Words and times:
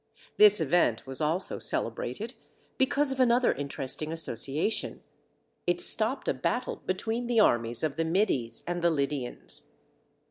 This 0.37 0.59
event 0.59 1.05
was 1.05 1.21
also 1.21 1.59
celebrated 1.59 2.33
because 2.79 3.11
of 3.11 3.19
another 3.19 3.53
interesting 3.53 4.11
association; 4.11 5.03
it 5.67 5.79
stopped 5.79 6.27
a 6.27 6.33
battle 6.33 6.77
between 6.87 7.27
the 7.27 7.39
armies 7.39 7.83
of 7.83 7.97
the 7.97 8.05
Medes 8.05 8.63
and 8.65 8.81
the 8.81 8.89
Lydians. 8.89 9.69